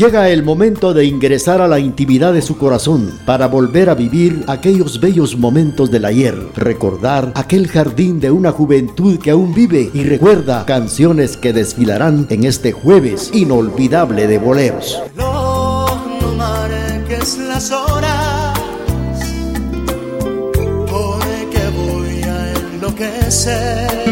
[0.00, 4.44] Llega el momento de ingresar a la intimidad de su corazón para volver a vivir
[4.46, 10.04] aquellos bellos momentos del ayer, recordar aquel jardín de una juventud que aún vive y
[10.04, 15.02] recuerda canciones que desfilarán en este jueves inolvidable de boleros.
[15.14, 15.84] No,
[17.46, 18.58] las horas,
[20.90, 24.09] voy a enloquecer.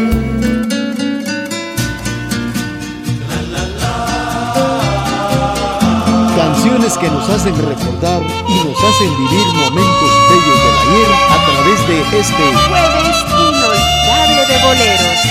[6.97, 12.19] Que nos hacen recordar y nos hacen vivir momentos bellos del ayer a través de
[12.19, 15.28] este jueves inolvidable de boleros.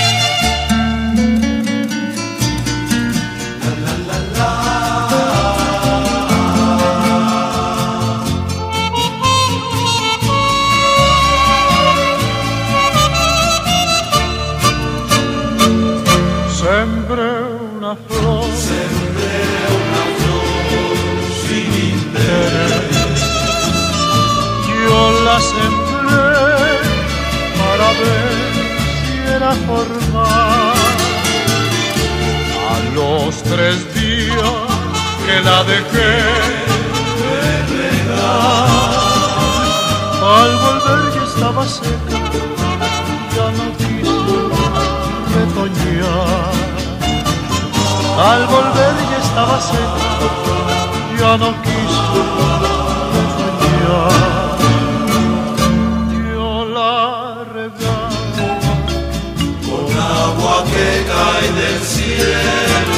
[35.39, 36.12] Que la dejé
[37.31, 37.42] de
[37.77, 38.69] regar,
[40.36, 42.19] al volver ya estaba seca,
[43.34, 44.50] ya no quiso
[45.34, 46.55] retoñar.
[48.31, 50.06] Al volver ya estaba seca,
[51.20, 52.20] ya no quiso
[53.12, 54.19] retoñar.
[61.09, 62.97] cae del cielo.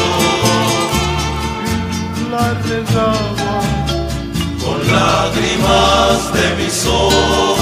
[2.92, 7.58] Con lágrimas de mis ojos.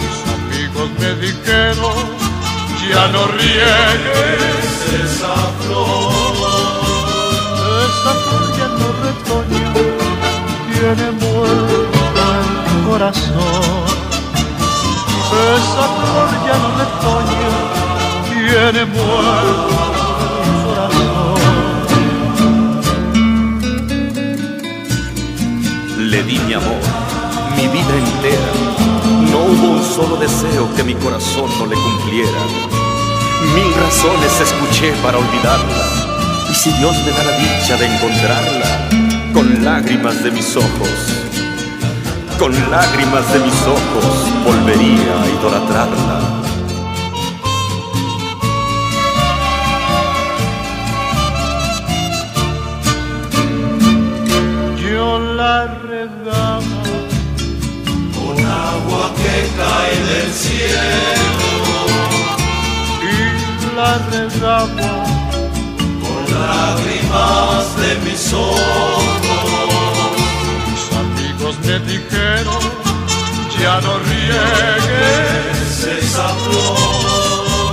[0.00, 2.00] Mis amigos me dijeron,
[2.90, 4.74] ya no riegues
[5.04, 6.12] esa flor.
[7.86, 9.68] Esa flor ya no retoña,
[10.72, 13.86] tiene muerto el corazón.
[15.54, 17.52] Esa flor ya no retoña
[18.28, 19.91] tiene muerto
[26.12, 26.82] Le di mi amor,
[27.56, 28.52] mi vida entera.
[29.30, 32.38] No hubo un solo deseo que mi corazón no le cumpliera.
[33.54, 35.86] Mil razones escuché para olvidarla.
[36.50, 40.90] Y si Dios me da la dicha de encontrarla, con lágrimas de mis ojos,
[42.38, 46.41] con lágrimas de mis ojos, volvería a idolatrarla.
[59.62, 61.50] Cae del cielo
[63.02, 64.90] y la regaba
[66.02, 69.04] con lágrimas de mis ojos.
[70.68, 72.62] Mis amigos me dijeron,
[73.60, 77.72] ya no riegues esa flor,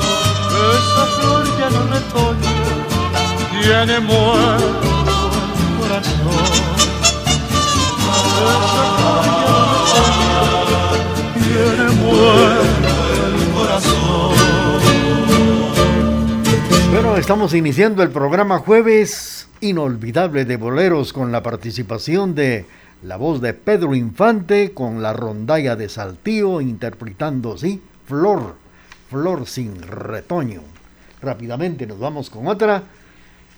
[0.78, 2.56] esa flor ya no retoña,
[3.62, 4.90] tiene muerto
[5.62, 6.48] el corazón.
[8.40, 8.56] Esa
[8.98, 9.59] flor
[16.92, 22.66] bueno, estamos iniciando el programa Jueves Inolvidable de Boleros con la participación de
[23.04, 28.56] la voz de Pedro Infante con la rondalla de Saltío interpretando, sí, Flor,
[29.10, 30.62] Flor sin retoño.
[31.22, 32.84] Rápidamente nos vamos con otra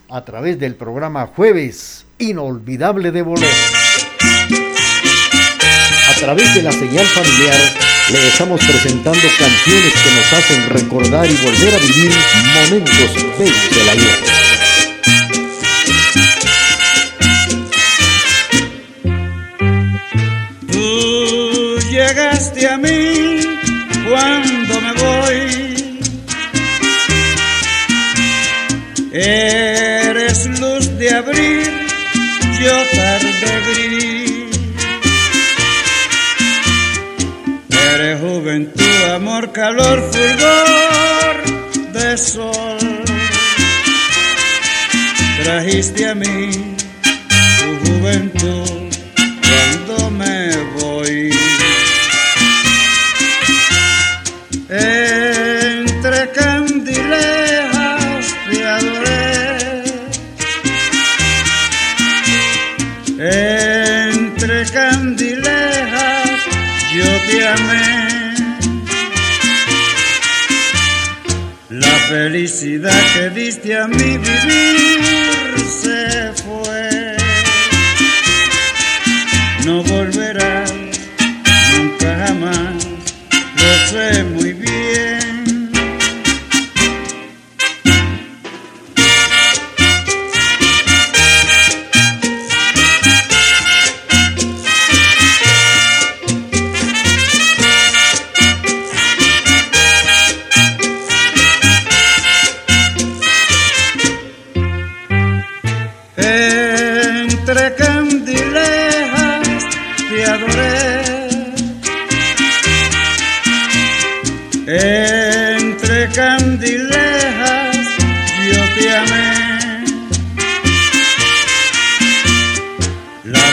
[0.09, 3.49] a través del programa Jueves Inolvidable de Boleros.
[6.09, 11.35] A través de la señal familiar le estamos presentando canciones que nos hacen recordar y
[11.35, 12.11] volver a vivir
[12.55, 14.17] momentos bellos de la vida.
[20.71, 23.39] Tú llegaste a mí
[24.09, 25.99] cuando me voy.
[29.13, 31.70] Eres luz de abril,
[39.11, 41.35] amor, calor, fulgor
[41.93, 42.77] de sol.
[45.43, 46.75] Trajiste a mí
[47.59, 48.80] tu juventud
[72.11, 75.01] felicidad que diste a mi vivir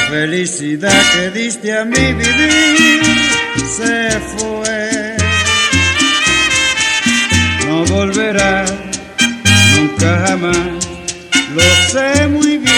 [0.08, 3.02] felicidad que diste a mi vivir
[3.66, 5.16] se fue.
[7.66, 8.64] No volverá
[9.76, 10.88] nunca jamás
[11.54, 12.68] lo sé muy bien.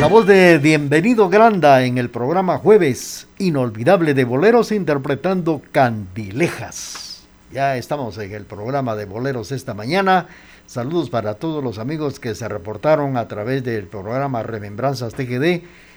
[0.00, 7.22] La voz de Bienvenido Granda en el programa Jueves Inolvidable de Boleros interpretando Candilejas.
[7.52, 10.26] Ya estamos en el programa de Boleros esta mañana.
[10.72, 15.44] Saludos para todos los amigos que se reportaron a través del programa Remembranzas TGD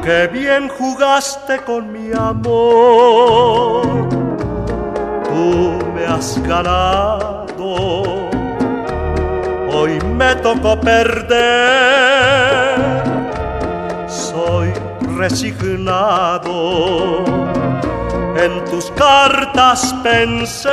[0.02, 3.82] Qué bien jugaste con mi amor,
[5.28, 8.28] tú me has ganado,
[9.72, 12.59] hoy me tocó perder
[15.20, 16.48] resignado.
[18.44, 20.68] En tus cartas pensé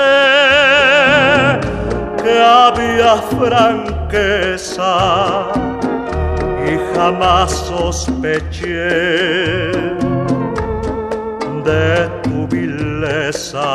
[2.23, 4.93] que había franqueza
[6.65, 8.89] y jamás sospeché
[11.67, 13.69] de tu vileza.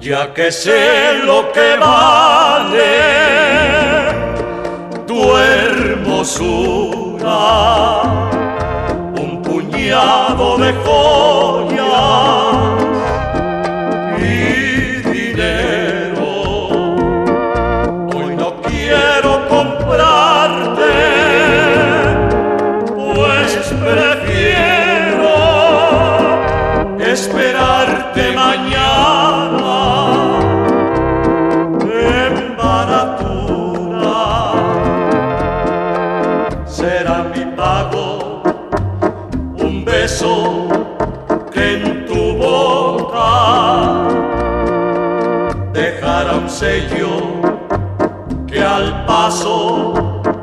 [0.00, 2.96] Ya que sé lo que vale
[5.06, 6.96] tu hermosura
[9.86, 11.35] un puñado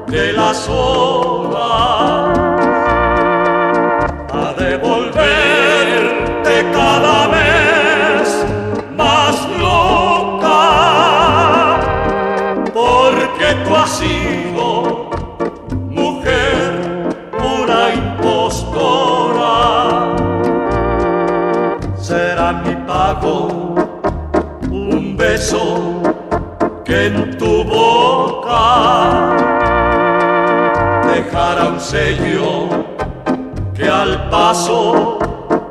[0.08, 2.23] de las horas
[31.34, 32.70] dejará un sello
[33.76, 35.18] que al paso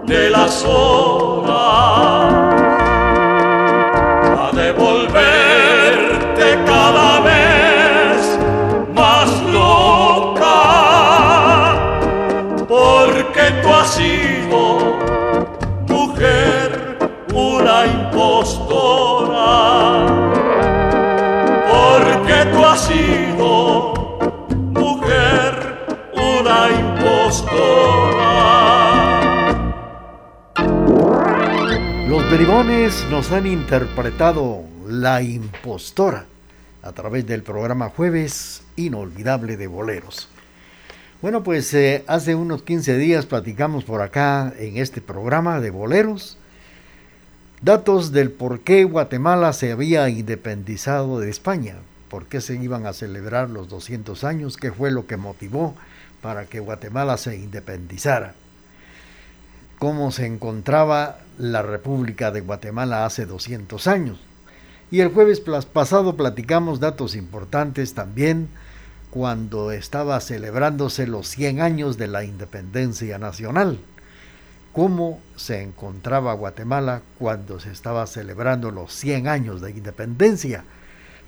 [0.05, 1.55] de las horas
[4.41, 5.32] a devolverte
[33.11, 36.27] nos han interpretado La impostora
[36.83, 40.29] a través del programa Jueves Inolvidable de Boleros.
[41.21, 46.39] Bueno, pues eh, hace unos 15 días platicamos por acá en este programa de Boleros
[47.63, 51.77] datos del por qué Guatemala se había independizado de España,
[52.09, 55.77] por qué se iban a celebrar los 200 años, qué fue lo que motivó
[56.21, 58.35] para que Guatemala se independizara,
[59.83, 64.21] cómo se encontraba la República de Guatemala hace 200 años
[64.93, 68.49] Y el jueves pasado platicamos datos importantes también
[69.11, 73.81] cuando estaba celebrándose los 100 años de la independencia nacional.
[74.73, 80.63] Cómo se encontraba Guatemala cuando se estaba celebrando los 100 años de independencia,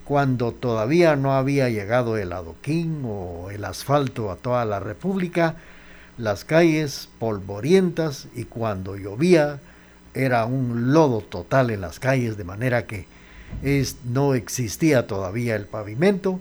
[0.05, 5.57] cuando todavía no había llegado el adoquín o el asfalto a toda la República,
[6.17, 9.61] las calles polvorientas y cuando llovía
[10.15, 13.07] era un lodo total en las calles, de manera que
[14.05, 16.41] no existía todavía el pavimento,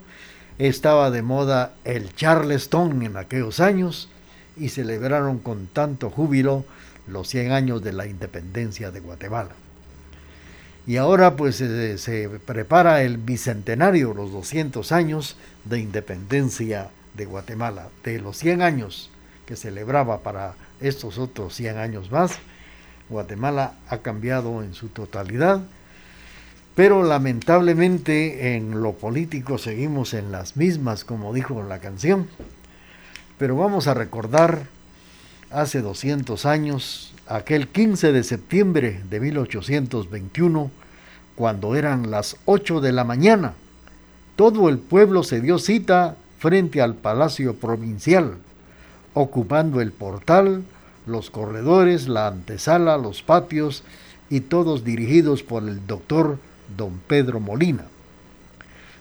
[0.59, 4.09] estaba de moda el Charleston en aquellos años
[4.55, 6.63] y celebraron con tanto júbilo
[7.07, 9.51] los 100 años de la independencia de Guatemala.
[10.85, 17.89] Y ahora pues se, se prepara el bicentenario, los 200 años de independencia de Guatemala,
[18.03, 19.09] de los 100 años
[19.45, 22.39] que celebraba para estos otros 100 años más.
[23.09, 25.61] Guatemala ha cambiado en su totalidad,
[26.75, 32.27] pero lamentablemente en lo político seguimos en las mismas, como dijo la canción.
[33.37, 34.67] Pero vamos a recordar
[35.51, 40.71] hace 200 años, aquel 15 de septiembre de 1821,
[41.35, 43.53] cuando eran las 8 de la mañana.
[44.35, 48.37] Todo el pueblo se dio cita frente al Palacio Provincial
[49.13, 50.63] ocupando el portal,
[51.05, 53.83] los corredores, la antesala, los patios
[54.29, 56.37] y todos dirigidos por el doctor
[56.77, 57.85] don Pedro Molina.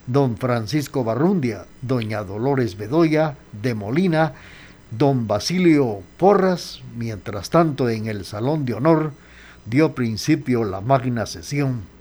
[0.05, 4.33] Don Francisco Barrundia, doña Dolores Bedoya de Molina,
[4.91, 9.13] don Basilio Porras, mientras tanto en el Salón de Honor
[9.65, 11.93] dio principio la magna sesión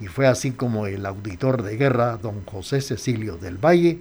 [0.00, 3.98] y fue así como el auditor de guerra, don José Cecilio del Valle,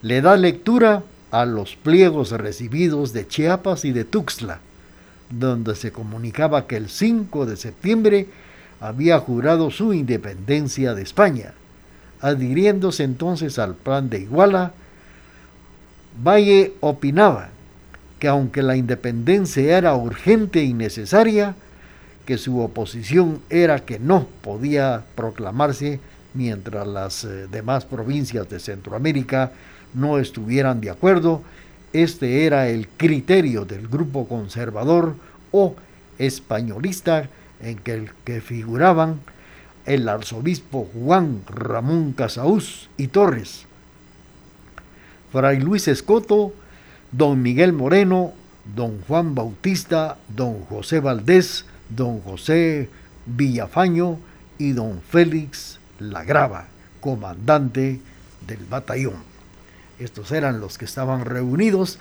[0.00, 4.60] le da lectura a los pliegos recibidos de Chiapas y de Tuxtla,
[5.30, 8.28] donde se comunicaba que el 5 de septiembre
[8.80, 11.54] había jurado su independencia de España.
[12.20, 14.72] Adhiriéndose entonces al plan de Iguala,
[16.22, 17.48] Valle opinaba
[18.18, 21.56] que aunque la independencia era urgente y necesaria,
[22.26, 25.98] que su oposición era que no podía proclamarse
[26.34, 29.52] mientras las eh, demás provincias de Centroamérica
[29.94, 31.42] no estuvieran de acuerdo,
[31.92, 35.14] este era el criterio del grupo conservador
[35.50, 35.76] o
[36.18, 37.28] españolista
[37.60, 39.20] en que, el que figuraban
[39.84, 43.66] el arzobispo Juan Ramón Casaús y Torres,
[45.32, 46.52] Fray Luis Escoto,
[47.10, 48.32] don Miguel Moreno,
[48.74, 52.88] don Juan Bautista, don José Valdés, don José
[53.26, 54.18] Villafaño
[54.58, 56.66] y don Félix Lagrava,
[57.00, 58.00] comandante
[58.46, 59.31] del batallón.
[59.98, 61.98] Estos eran los que estaban reunidos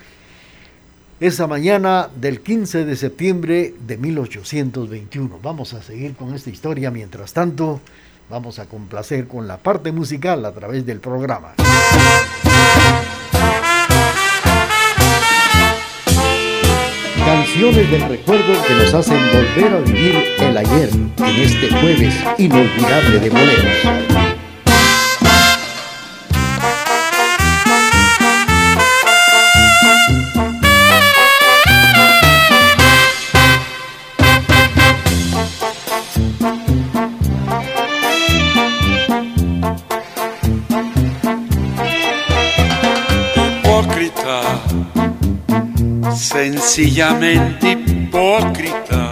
[1.21, 5.39] esa mañana del 15 de septiembre de 1821.
[5.43, 6.89] Vamos a seguir con esta historia.
[6.89, 7.79] Mientras tanto,
[8.27, 11.53] vamos a complacer con la parte musical a través del programa.
[17.23, 23.19] Canciones del recuerdo que nos hacen volver a vivir el ayer en este jueves inolvidable
[23.19, 24.30] de boleros.
[46.81, 49.10] Sencillamente hipócrita,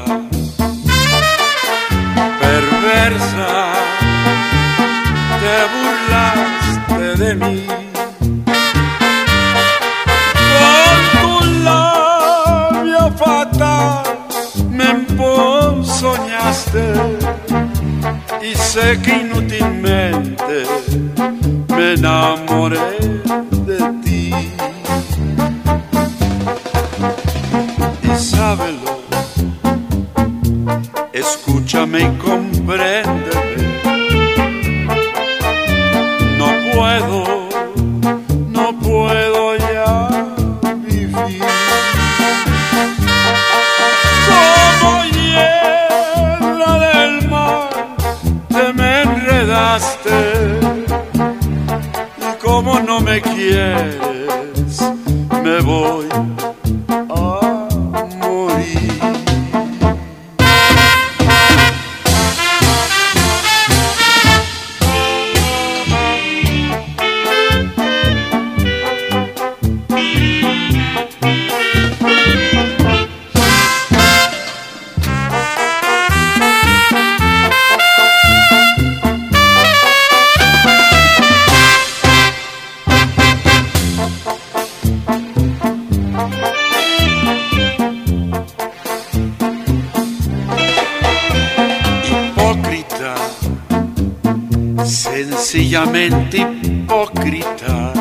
[95.69, 97.93] sencillamente hipócrita,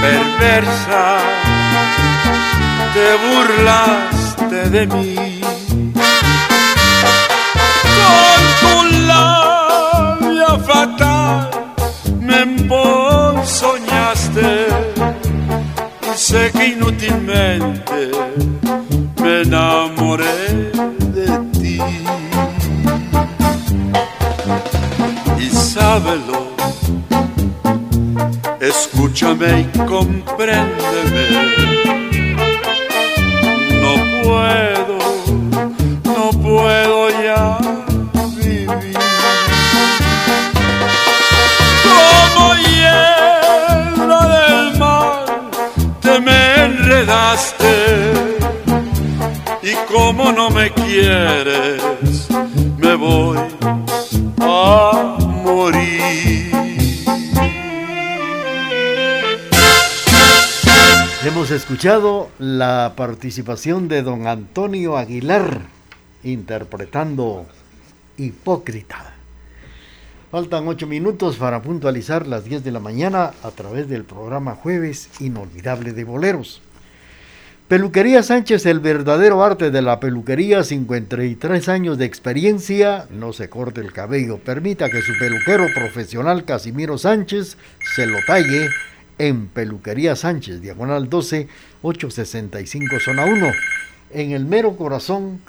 [0.00, 1.18] perversa,
[2.92, 5.40] te burlaste de mí.
[7.98, 8.74] Con tu
[9.06, 11.50] labia fatal
[12.20, 12.44] me
[13.46, 14.66] soñaste
[16.02, 18.10] y sé que inútilmente
[19.22, 19.44] me
[29.22, 31.24] Escúchame y compréndeme.
[33.80, 34.98] No puedo,
[36.04, 37.58] no puedo ya
[38.34, 38.98] vivir.
[41.84, 45.24] Como hielo del mar,
[46.00, 47.74] te me enredaste.
[49.62, 51.80] Y como no me quieres,
[61.42, 65.62] Hemos escuchado la participación de don Antonio Aguilar
[66.22, 67.46] interpretando
[68.16, 69.14] Hipócrita.
[70.30, 75.10] Faltan ocho minutos para puntualizar las 10 de la mañana a través del programa Jueves
[75.18, 76.62] Inolvidable de Boleros.
[77.66, 83.80] Peluquería Sánchez, el verdadero arte de la peluquería, 53 años de experiencia, no se corte
[83.80, 87.56] el cabello, permita que su peluquero profesional Casimiro Sánchez
[87.96, 88.68] se lo talle
[89.22, 91.46] en Peluquería Sánchez, diagonal 12,
[91.82, 93.52] 865, zona 1.
[94.14, 95.40] En el mero corazón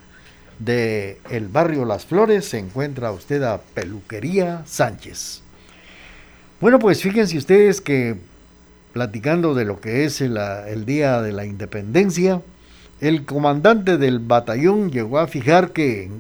[0.59, 5.41] del el barrio Las Flores se encuentra usted a Peluquería Sánchez.
[6.61, 8.17] Bueno, pues fíjense ustedes que
[8.93, 12.43] platicando de lo que es el, el Día de la Independencia,
[13.01, 16.11] el comandante del batallón llegó a fijar que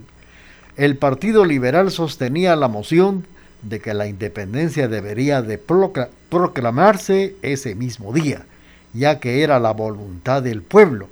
[0.75, 3.27] el Partido Liberal sostenía la moción
[3.63, 8.45] de que la independencia debería de proclamarse ese mismo día,
[8.93, 11.07] ya que era la voluntad del pueblo.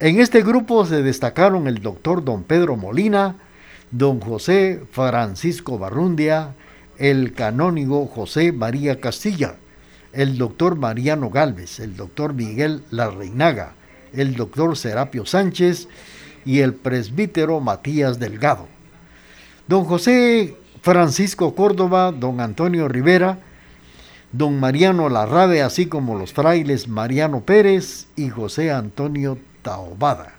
[0.00, 3.36] En este grupo se destacaron el doctor don Pedro Molina,
[3.90, 6.54] don José Francisco Barrundia,
[6.98, 9.56] el canónigo José María Castilla,
[10.12, 13.74] el doctor Mariano Galvez, el doctor Miguel Larreinaga,
[14.12, 15.88] el doctor Serapio Sánchez
[16.44, 18.68] y el presbítero Matías Delgado.
[19.66, 23.38] Don José Francisco Córdoba, don Antonio Rivera,
[24.32, 30.34] don Mariano Larrabe, así como los frailes Mariano Pérez y José Antonio Taobada.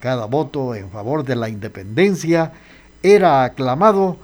[0.00, 2.54] Cada voto en favor de la independencia
[3.02, 4.16] era aclamado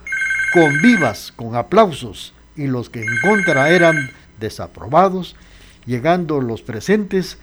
[0.54, 3.96] con vivas, con aplausos, y los que en contra eran
[4.40, 5.36] desaprobados,
[5.84, 7.36] llegando los presentes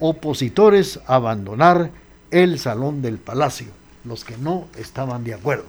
[0.00, 1.90] opositores a abandonar
[2.30, 3.68] el salón del palacio,
[4.04, 5.66] los que no estaban de acuerdo.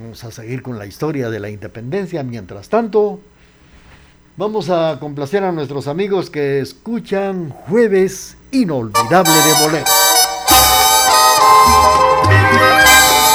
[0.00, 2.22] Vamos a seguir con la historia de la independencia.
[2.22, 3.18] Mientras tanto,
[4.36, 9.86] vamos a complacer a nuestros amigos que escuchan Jueves Inolvidable de Bolero.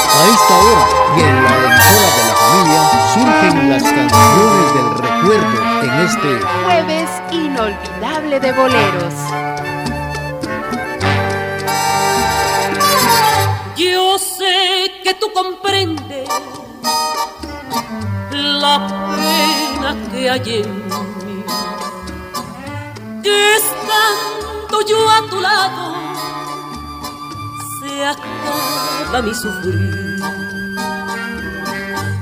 [0.08, 2.82] A esta hora y en la emisora de la familia
[3.14, 6.30] surgen las canciones del recuerdo en este
[6.64, 9.16] jueves inolvidable de boleros.
[13.76, 16.30] Yo sé que tú comprendes
[18.32, 18.88] la
[19.18, 21.44] pena que hay en mí,
[23.22, 25.94] que estando yo a tu lado
[27.80, 30.22] se acaba mi sufrir.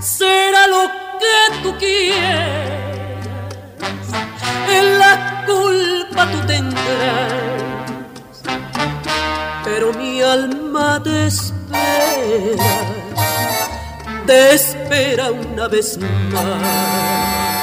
[0.02, 0.89] Será lo
[1.20, 2.82] que tú quieres
[4.70, 7.34] en la culpa tú tendrás,
[9.63, 11.30] pero mi alma te
[14.26, 17.61] te espera una vez más.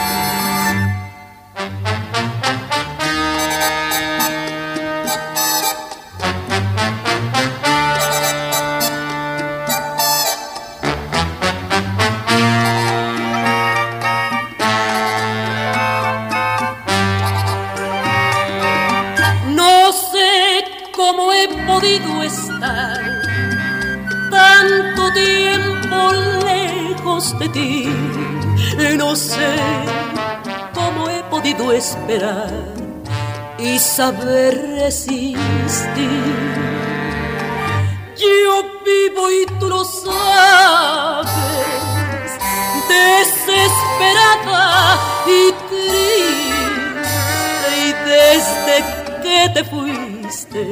[33.58, 35.36] Y saber resistir.
[38.16, 41.28] Yo vivo y tú lo sabes,
[42.88, 44.56] desesperada
[45.26, 47.10] y triste,
[47.76, 48.76] y desde
[49.22, 50.64] que te fuiste,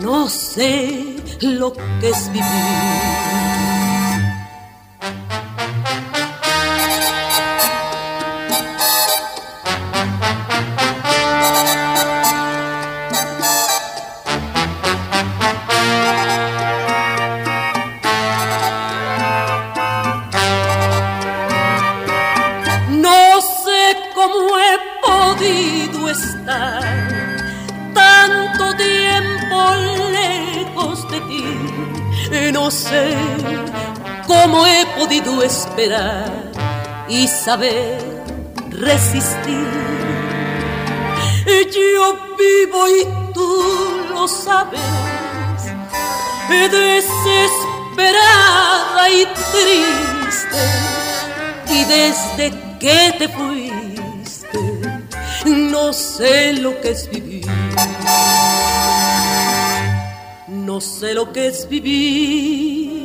[0.00, 3.63] no sé lo que es vivir.
[37.08, 37.98] Y saber
[38.70, 39.68] resistir.
[41.72, 43.48] Yo vivo y tú
[44.10, 44.80] lo sabes,
[46.48, 50.64] desesperada y triste.
[51.68, 54.58] Y desde que te fuiste,
[55.46, 57.46] no sé lo que es vivir.
[60.48, 63.03] No sé lo que es vivir.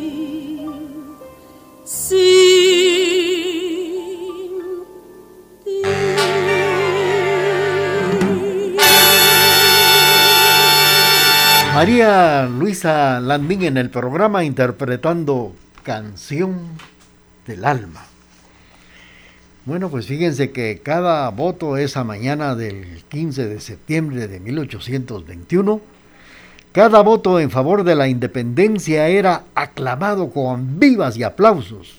[11.73, 16.59] María Luisa Landín en el programa interpretando Canción
[17.45, 18.05] del Alma.
[19.65, 25.79] Bueno, pues fíjense que cada voto esa mañana del 15 de septiembre de 1821,
[26.71, 31.98] cada voto en favor de la independencia era aclamado con vivas y aplausos,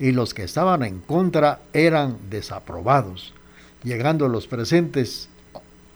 [0.00, 3.34] y los que estaban en contra eran desaprobados,
[3.84, 5.28] llegando los presentes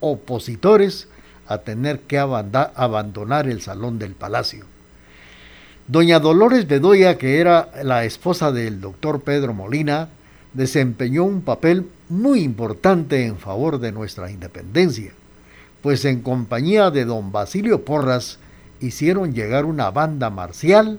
[0.00, 1.08] opositores
[1.48, 4.66] a tener que abandonar el salón del palacio.
[5.88, 10.10] Doña Dolores Bedoya, que era la esposa del doctor Pedro Molina,
[10.52, 15.12] desempeñó un papel muy importante en favor de nuestra independencia,
[15.82, 18.38] pues en compañía de don Basilio Porras
[18.80, 20.98] hicieron llegar una banda marcial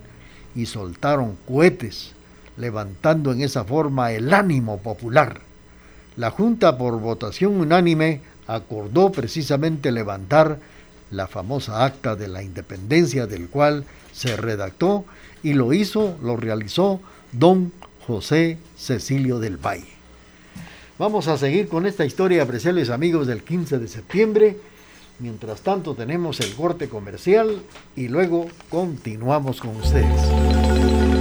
[0.56, 2.15] y soltaron cohetes,
[2.58, 5.42] levantando en esa forma el ánimo popular.
[6.18, 10.60] La Junta, por votación unánime, acordó precisamente levantar
[11.12, 15.06] la famosa acta de la independencia del cual se redactó
[15.44, 17.00] y lo hizo, lo realizó
[17.32, 17.72] don
[18.08, 19.96] José Cecilio del Valle.
[20.98, 24.58] Vamos a seguir con esta historia, apreciables amigos, del 15 de septiembre.
[25.20, 27.62] Mientras tanto tenemos el corte comercial
[27.96, 31.15] y luego continuamos con ustedes.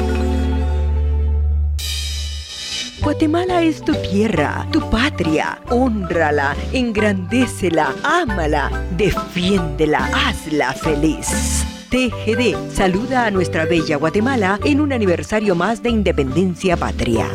[3.04, 5.60] Guatemala es tu tierra, tu patria.
[5.68, 11.66] Honrala, engrandécela, ámala, defiéndela, hazla feliz.
[11.90, 17.28] TGD saluda a nuestra bella Guatemala en un aniversario más de independencia patria.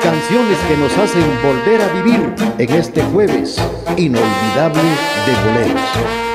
[0.00, 3.60] Canciones que nos hacen volver a vivir en este jueves
[3.96, 4.82] inolvidable
[5.26, 6.27] de boleros.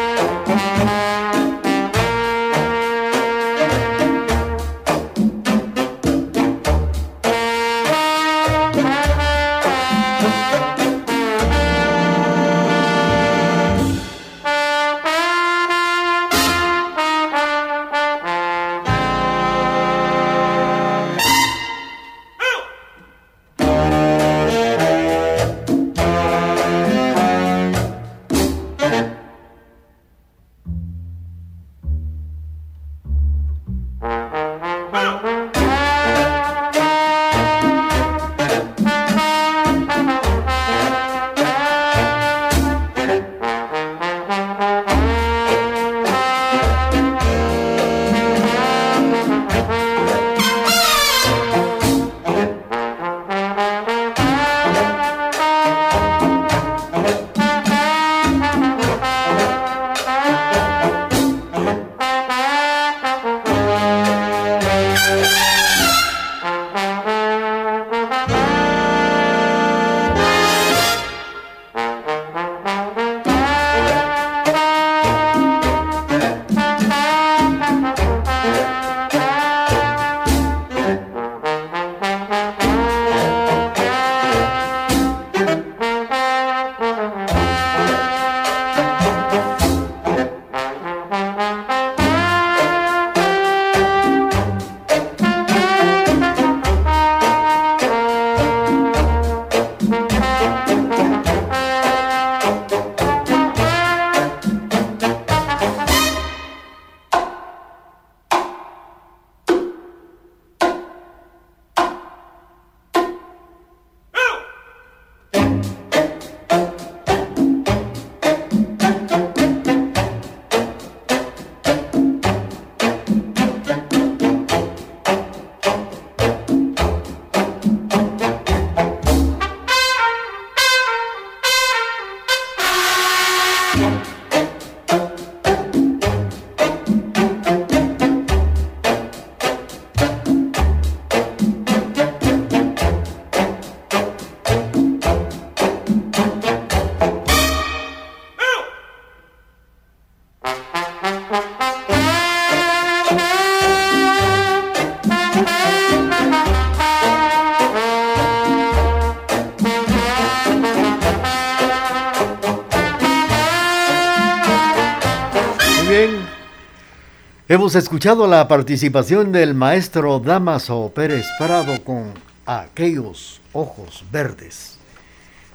[167.63, 172.11] Hemos escuchado la participación del maestro Damaso Pérez Prado con
[172.45, 174.75] aquellos ojos verdes.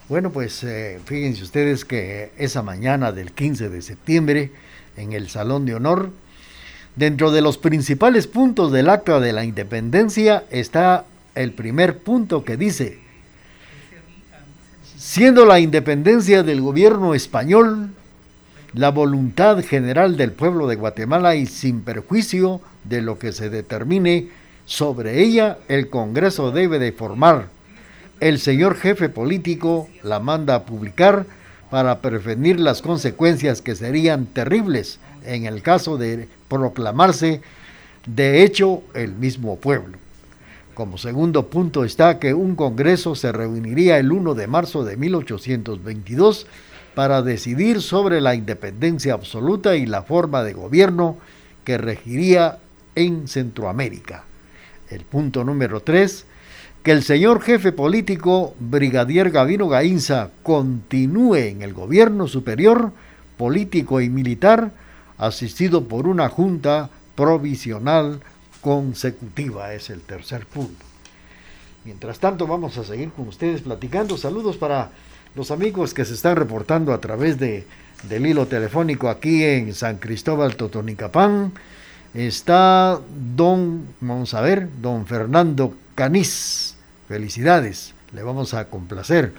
[0.08, 4.52] Bueno, pues eh, fíjense ustedes que esa mañana del 15 de septiembre,
[4.96, 6.10] en el Salón de Honor,
[6.96, 12.56] dentro de los principales puntos del acta de la independencia está el primer punto que
[12.56, 13.00] dice,
[14.96, 17.90] siendo la independencia del gobierno español
[18.74, 24.28] la voluntad general del pueblo de Guatemala y sin perjuicio de lo que se determine
[24.66, 27.48] sobre ella, el Congreso debe de formar.
[28.20, 31.24] El señor jefe político la manda a publicar
[31.70, 37.40] para prevenir las consecuencias que serían terribles en el caso de proclamarse
[38.06, 39.98] de hecho el mismo pueblo.
[40.74, 46.46] Como segundo punto está que un Congreso se reuniría el 1 de marzo de 1822
[46.98, 51.16] para decidir sobre la independencia absoluta y la forma de gobierno
[51.62, 52.58] que regiría
[52.96, 54.24] en Centroamérica.
[54.90, 56.26] El punto número tres,
[56.82, 62.90] que el señor jefe político, Brigadier Gavino Gainza, continúe en el gobierno superior,
[63.36, 64.72] político y militar,
[65.18, 68.18] asistido por una junta provisional
[68.60, 69.72] consecutiva.
[69.72, 70.84] Es el tercer punto.
[71.84, 74.18] Mientras tanto, vamos a seguir con ustedes platicando.
[74.18, 74.90] Saludos para
[75.34, 77.64] los amigos que se están reportando a través de,
[78.08, 81.52] del hilo telefónico aquí en San Cristóbal Totonicapán.
[82.14, 82.98] Está
[83.36, 86.74] don, vamos a ver, don Fernando Caniz.
[87.08, 89.32] Felicidades, le vamos a complacer.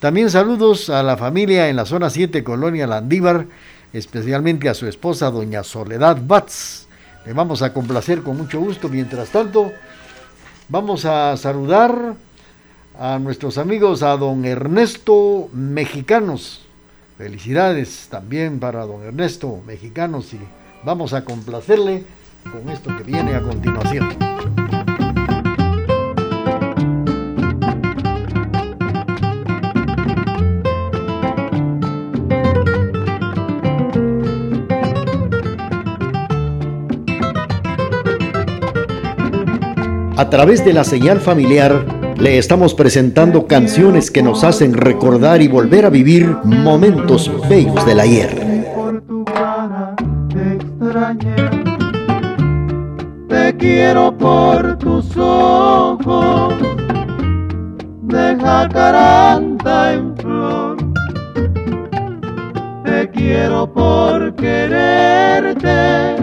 [0.00, 3.46] También saludos a la familia en la zona 7, Colonia Landívar,
[3.92, 6.86] especialmente a su esposa, doña Soledad Batz.
[7.24, 8.88] Le vamos a complacer con mucho gusto.
[8.88, 9.72] Mientras tanto,
[10.68, 12.14] vamos a saludar
[12.98, 16.62] a nuestros amigos, a don Ernesto Mexicanos.
[17.18, 20.38] Felicidades también para don Ernesto Mexicanos y
[20.84, 22.04] vamos a complacerle
[22.50, 24.08] con esto que viene a continuación.
[40.16, 45.48] A través de la señal familiar le estamos presentando canciones que nos hacen recordar y
[45.48, 48.64] volver a vivir momentos bellos del ayer.
[53.28, 56.54] Te quiero por tus ojos
[58.02, 60.76] de jacaranda en flor.
[62.84, 66.16] Te quiero por quererte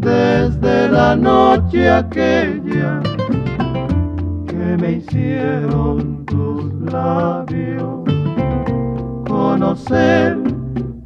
[0.00, 2.59] desde la noche aquella
[4.76, 8.04] me hicieron tus labios
[9.26, 10.38] conocer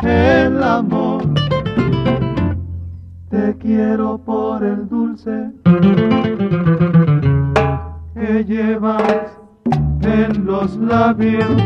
[0.03, 1.23] el amor.
[3.31, 5.51] Te quiero por el dulce
[8.15, 9.39] que llevas
[10.03, 11.57] en los labios.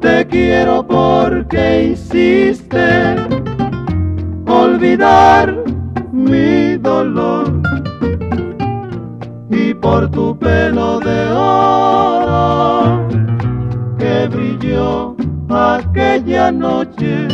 [0.00, 3.16] Te quiero porque hiciste
[4.46, 5.64] olvidar
[6.12, 7.57] mi dolor
[9.80, 13.08] por tu pelo de oro
[13.98, 15.16] que brilló
[15.48, 17.28] aquella noche.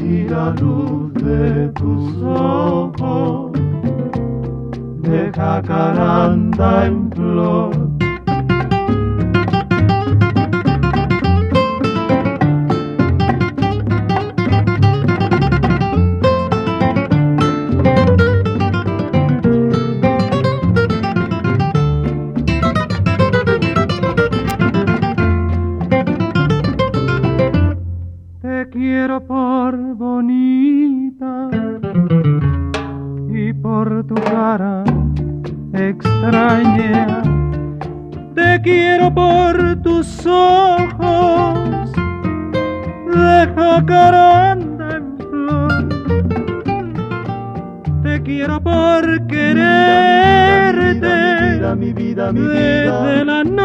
[0.00, 3.52] Y la luz de tus ojos
[5.02, 7.89] de jacaranda en flor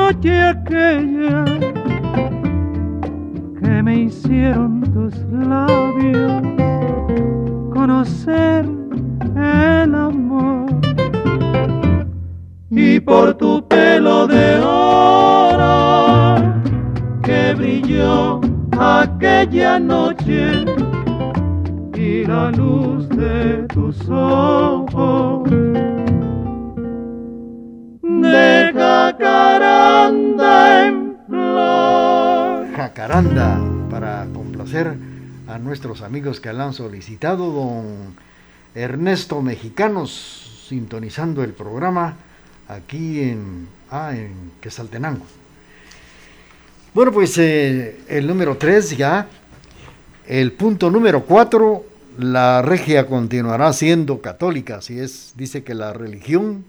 [0.06, 1.46] noche aquella
[3.60, 6.44] que me hicieron tus labios
[7.74, 8.66] conocer
[9.36, 10.66] el amor.
[12.70, 16.36] Y por tu pelo de oro
[17.24, 18.42] que brilló
[18.80, 20.66] aquella noche
[21.96, 23.65] y la luz de
[33.06, 34.96] jacaranda para complacer
[35.48, 38.16] a nuestros amigos que la han solicitado, don
[38.74, 42.18] Ernesto Mexicanos, sintonizando el programa
[42.68, 45.24] aquí en, ah, en Quesaltenango.
[46.96, 49.28] Bueno, pues eh, el número 3 ya,
[50.26, 51.86] el punto número 4,
[52.18, 56.66] la regia continuará siendo católica, así es, dice que la religión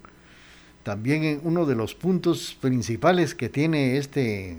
[0.82, 4.58] también es uno de los puntos principales que tiene este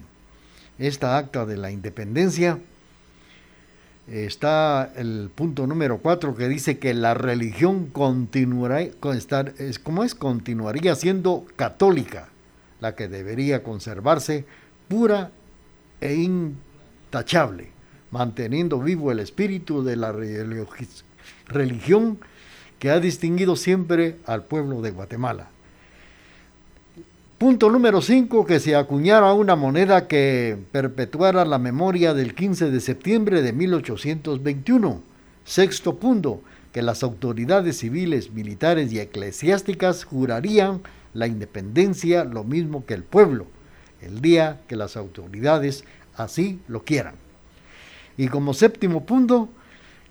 [0.80, 2.60] esta acta de la independencia
[4.08, 8.86] está el punto número 4 que dice que la religión continuará,
[9.84, 10.16] ¿cómo es?
[10.16, 12.30] continuaría siendo católica,
[12.80, 14.46] la que debería conservarse
[14.88, 15.32] pura
[16.00, 17.70] e intachable,
[18.12, 20.13] manteniendo vivo el espíritu de la
[21.48, 22.20] religión
[22.80, 25.50] que ha distinguido siempre al pueblo de Guatemala.
[27.38, 32.80] Punto número 5, que se acuñara una moneda que perpetuara la memoria del 15 de
[32.80, 35.04] septiembre de 1821.
[35.45, 36.41] Sexto punto,
[36.73, 40.82] que las autoridades civiles, militares y eclesiásticas jurarían
[41.13, 43.45] la independencia lo mismo que el pueblo,
[44.02, 45.84] el día que las autoridades
[46.15, 47.13] así lo quieran.
[48.17, 49.47] Y como séptimo punto,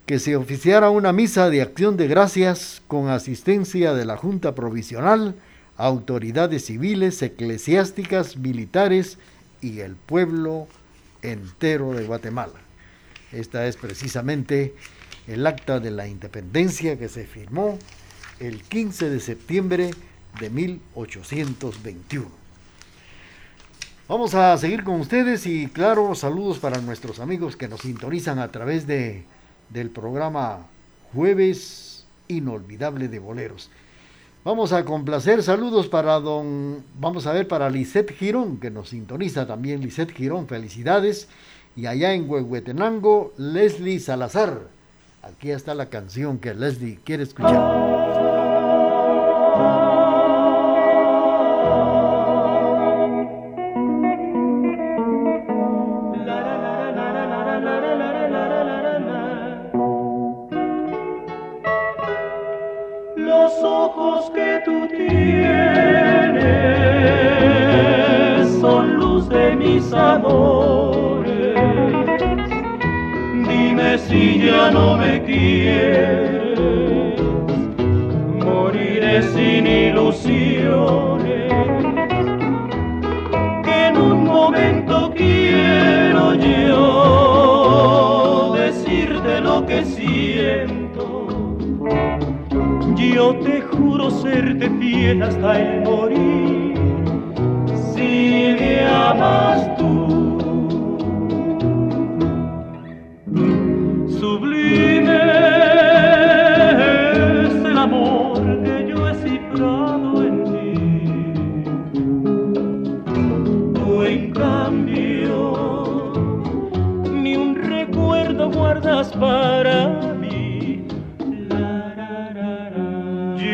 [0.07, 5.35] que se oficiara una misa de acción de gracias con asistencia de la Junta Provisional,
[5.77, 9.19] autoridades civiles, eclesiásticas, militares
[9.61, 10.69] y el pueblo
[11.23, 12.61] entero de Guatemala.
[13.33, 14.75] Esta es precisamente
[15.27, 17.79] el acta de la independencia que se firmó
[18.39, 19.91] el 15 de septiembre
[20.41, 22.47] de 1821.
[24.09, 28.53] Vamos a seguir con ustedes y claro, saludos para nuestros amigos que nos sintonizan a
[28.53, 29.25] través de,
[29.71, 30.67] del programa
[31.13, 33.69] Jueves Inolvidable de Boleros.
[34.47, 39.45] Vamos a complacer saludos para don, vamos a ver para Lisette Girón, que nos sintoniza
[39.45, 41.29] también Lisette Girón, felicidades.
[41.75, 44.69] Y allá en Huehuetenango, Leslie Salazar.
[45.21, 47.96] Aquí está la canción que Leslie quiere escuchar.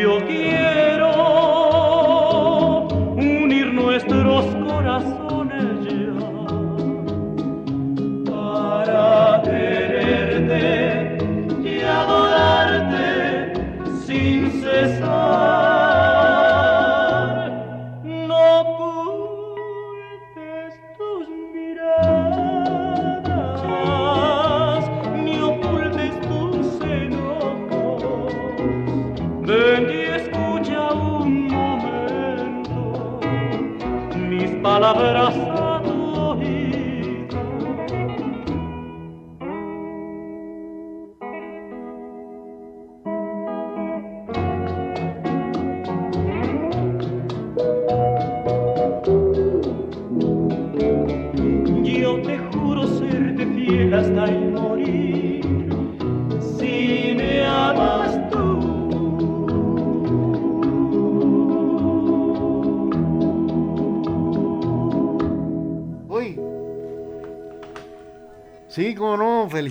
[0.03, 0.42] Dios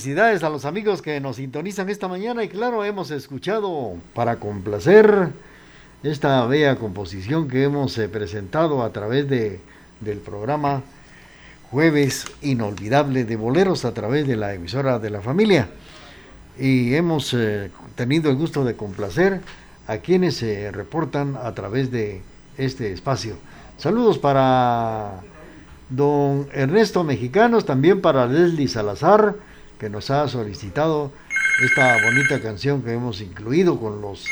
[0.03, 5.29] felicidades a los amigos que nos sintonizan esta mañana y claro, hemos escuchado para complacer
[6.03, 9.61] esta bella composición que hemos eh, presentado a través de,
[10.01, 10.83] del programa
[11.71, 15.69] Jueves Inolvidable de Boleros a través de la emisora de la familia.
[16.59, 19.41] Y hemos eh, tenido el gusto de complacer
[19.87, 22.23] a quienes se reportan a través de
[22.59, 23.37] este espacio.
[23.79, 25.21] Saludos para
[25.91, 29.37] don Ernesto Mexicanos, también para Leslie Salazar,
[29.83, 31.11] que nos ha solicitado
[31.61, 34.27] esta bonita canción que hemos incluido con los,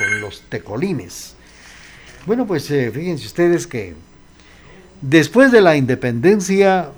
[0.00, 1.36] con los tecolines.
[2.26, 3.94] Bueno, pues eh, fíjense ustedes que
[5.00, 6.90] después de la independencia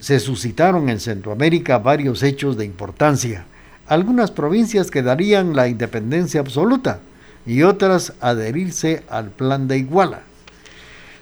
[0.00, 3.46] se suscitaron en Centroamérica varios hechos de importancia.
[3.86, 7.00] Algunas provincias quedarían la independencia absoluta
[7.46, 10.20] y otras adherirse al plan de Iguala.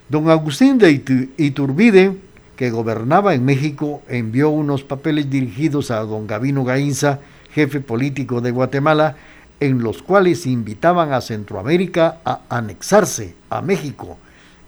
[0.08, 0.90] Don Agustín de
[1.36, 2.16] Iturbide,
[2.58, 7.20] que gobernaba en México, envió unos papeles dirigidos a don Gavino Gainza,
[7.52, 9.14] jefe político de Guatemala,
[9.60, 14.18] en los cuales invitaban a Centroamérica a anexarse a México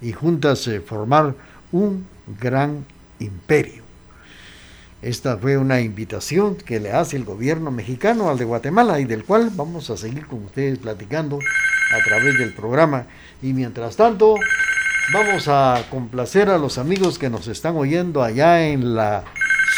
[0.01, 1.35] y juntas formar
[1.73, 2.07] un
[2.41, 2.85] gran
[3.19, 3.83] imperio.
[5.03, 9.25] Esta fue una invitación que le hace el gobierno mexicano al de Guatemala y del
[9.25, 13.07] cual vamos a seguir con ustedes platicando a través del programa.
[13.43, 14.37] Y mientras tanto,
[15.13, 19.25] vamos a complacer a los amigos que nos están oyendo allá en la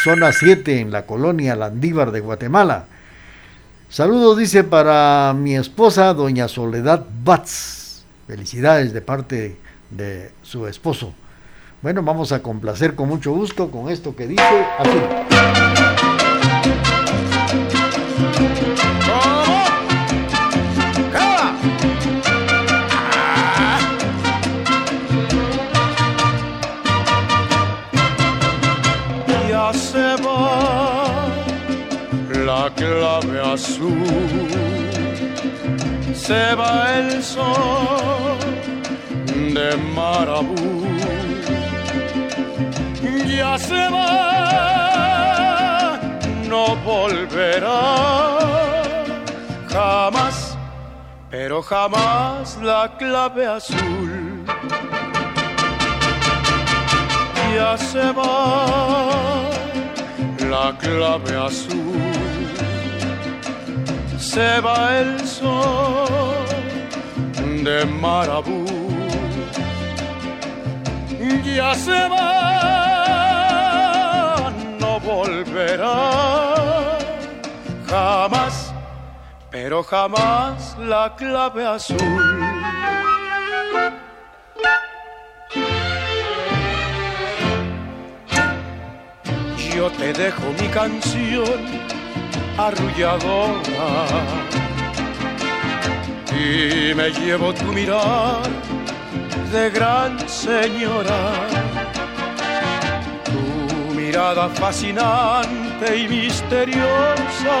[0.03, 2.85] zona 7, en la colonia Landívar de Guatemala.
[3.89, 8.03] Saludos, dice, para mi esposa, doña Soledad Batz.
[8.27, 9.57] Felicidades de parte
[9.89, 11.13] de su esposo.
[11.81, 15.62] Bueno, vamos a complacer con mucho gusto con esto que dice así.
[33.03, 34.07] Clave azul,
[36.13, 38.37] se va el sol
[39.55, 40.87] de Marabú.
[43.37, 44.09] Ya se va,
[46.47, 47.83] no volverá.
[49.73, 50.35] Jamás,
[51.29, 54.45] pero jamás la clave azul.
[57.55, 59.53] Ya se va
[60.53, 62.22] la clave azul,
[64.23, 66.45] se va el sol
[67.63, 68.65] de Marabú.
[71.57, 72.53] Ya se va
[75.05, 76.97] volverá
[77.87, 78.73] jamás,
[79.51, 81.97] pero jamás la clave azul.
[89.75, 91.82] Yo te dejo mi canción
[92.57, 94.05] arrulladora
[96.31, 98.41] y me llevo tu mirar
[99.51, 101.33] de gran señora
[104.13, 107.57] mirada fascinante y misteriosa.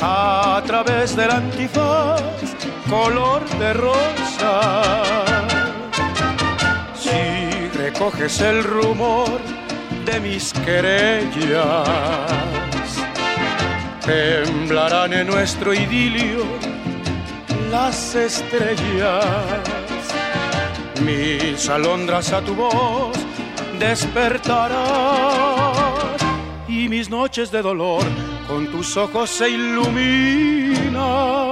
[0.00, 2.20] A través del antifaz,
[2.90, 5.02] color de rosa.
[6.94, 9.40] Si recoges el rumor
[10.10, 11.88] de mis querellas,
[14.04, 16.44] temblarán en nuestro idilio
[17.70, 19.24] las estrellas.
[21.04, 23.16] Mis alondras a tu voz
[23.78, 24.84] despertará
[26.66, 28.02] y mis noches de dolor
[28.46, 31.47] con tus ojos se iluminarán.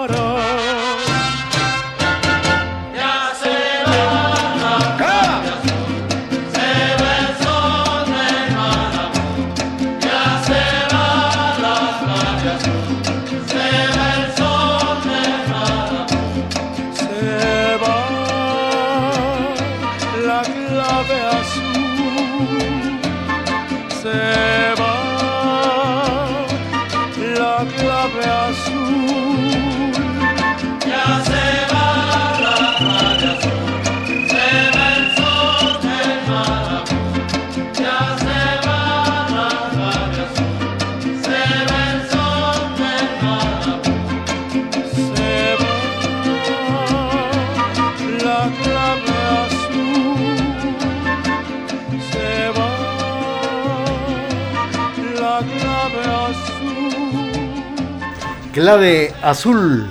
[58.57, 59.87] Clave azul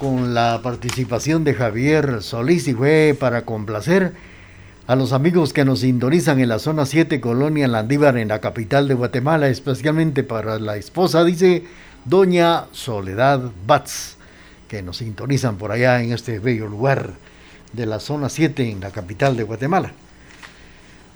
[0.00, 4.12] con la participación de Javier Solís y fue para complacer
[4.88, 8.88] a los amigos que nos sintonizan en la zona 7 Colonia Landívar en la capital
[8.88, 11.62] de Guatemala, especialmente para la esposa, dice
[12.04, 14.16] Doña Soledad Batz,
[14.66, 17.12] que nos sintonizan por allá en este bello lugar
[17.72, 19.92] de la zona 7 en la capital de Guatemala.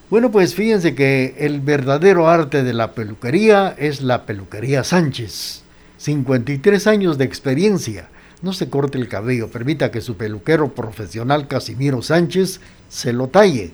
[0.09, 5.64] Bueno, pues fíjense que el verdadero arte de la peluquería es la peluquería Sánchez
[6.05, 8.11] 53 años de experiencia.
[8.43, 13.73] No se corte el cabello, permita que su peluquero profesional Casimiro Sánchez se lo talle.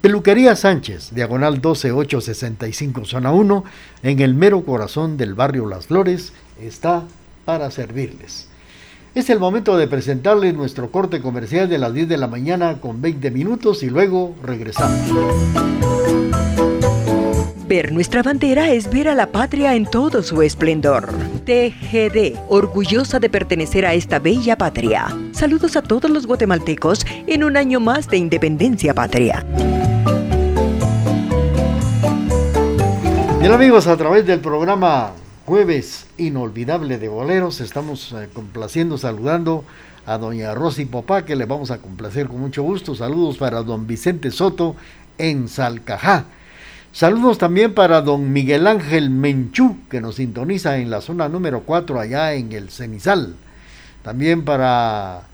[0.00, 3.64] Peluquería Sánchez, diagonal 12865, zona 1,
[4.04, 7.02] en el mero corazón del barrio Las Flores, está
[7.44, 8.46] para servirles.
[9.16, 13.02] Es el momento de presentarles nuestro corte comercial de las 10 de la mañana con
[13.02, 15.00] 20 minutos y luego regresamos.
[17.68, 21.12] Ver nuestra bandera es ver a la patria en todo su esplendor.
[21.44, 25.08] TGD, orgullosa de pertenecer a esta bella patria.
[25.32, 29.44] Saludos a todos los guatemaltecos en un año más de independencia patria.
[33.40, 35.10] Bien amigos, a través del programa
[35.44, 39.64] Jueves Inolvidable de Boleros estamos eh, complaciendo, saludando
[40.06, 42.94] a doña Rosy Popá, que le vamos a complacer con mucho gusto.
[42.94, 44.76] Saludos para don Vicente Soto
[45.18, 46.26] en Salcajá.
[46.96, 52.00] Saludos también para don Miguel Ángel Menchú, que nos sintoniza en la zona número 4
[52.00, 53.36] allá en el Cenizal.
[54.02, 55.24] También para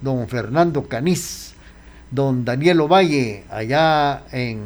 [0.00, 1.54] don Fernando Caniz,
[2.12, 4.60] don Daniel Ovalle allá en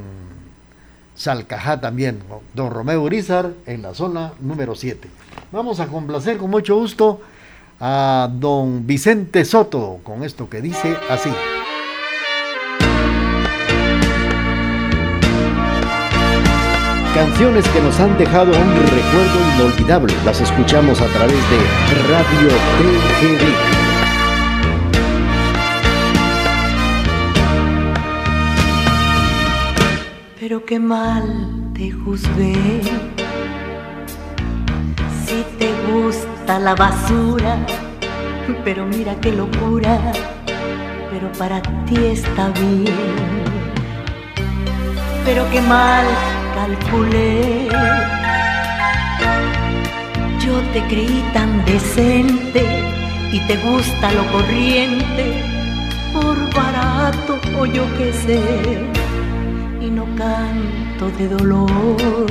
[1.15, 2.19] Salcajá también,
[2.53, 5.09] don Romeo Urizar en la zona número 7.
[5.51, 7.23] Vamos a complacer con mucho gusto
[7.81, 11.31] a don Vicente Soto con esto que dice así.
[17.15, 21.59] Canciones que nos han dejado un recuerdo inolvidable, las escuchamos a través de
[22.11, 22.49] Radio
[22.79, 23.85] TGV.
[30.47, 32.83] pero qué mal te juzgué.
[35.25, 37.57] Si te gusta la basura,
[38.63, 39.99] pero mira qué locura,
[41.11, 42.95] pero para ti está bien.
[45.25, 46.05] Pero qué mal
[46.55, 47.69] calculé.
[50.45, 52.65] Yo te creí tan decente
[53.33, 55.43] y te gusta lo corriente,
[56.13, 58.41] por barato o yo qué sé
[59.81, 62.27] y no canto de dolor,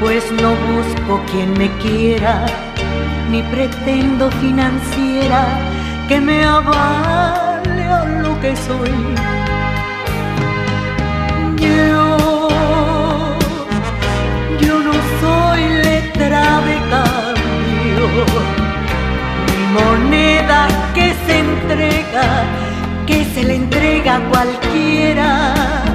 [0.00, 2.46] pues no busco quien me quiera,
[3.30, 5.42] ni pretendo financiera
[6.08, 8.96] que me avale a lo que soy.
[11.56, 11.97] Yo,
[16.18, 16.28] de
[16.90, 18.06] cambio,
[19.46, 22.44] ni moneda que se entrega
[23.06, 25.87] que se le entrega a cualquiera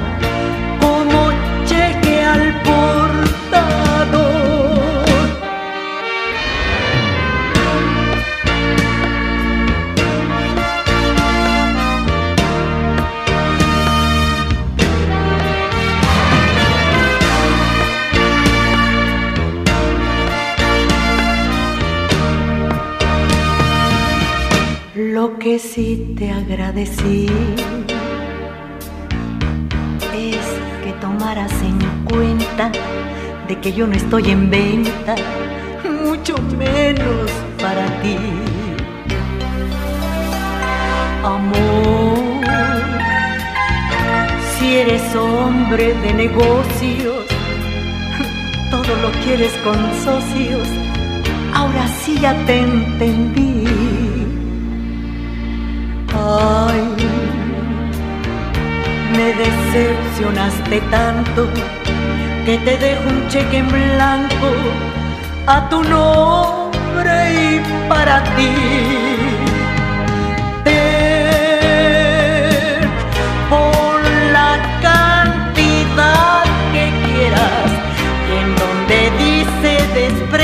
[25.24, 27.24] Lo que sí te agradecí
[30.14, 30.46] es
[30.84, 32.70] que tomaras en cuenta
[33.48, 35.14] de que yo no estoy en venta,
[36.04, 38.18] mucho menos para ti.
[41.24, 42.44] Amor,
[44.52, 47.24] si eres hombre de negocios,
[48.70, 50.68] todo lo quieres con socios,
[51.54, 53.93] ahora sí ya te entendí
[59.16, 61.48] me decepcionaste tanto
[62.44, 64.50] que te dejo un cheque en blanco
[65.46, 68.50] a tu nombre y para ti.
[73.50, 74.00] por
[74.32, 74.52] la
[74.82, 77.70] cantidad que quieras
[78.30, 80.43] y en donde dice desprecio,